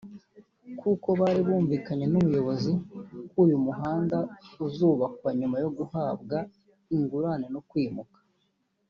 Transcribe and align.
kuko 0.79 1.07
bari 1.21 1.41
bumvikanye 1.47 2.05
n’ubuyobozi 2.09 2.71
ko 3.31 3.37
uyu 3.43 3.57
muhanda 3.65 4.17
uzubakwa 4.65 5.29
nyuma 5.39 5.57
yo 5.63 5.69
guhabwa 5.77 6.37
ingurane 6.95 7.47
no 7.55 7.61
kwimuka 7.69 8.17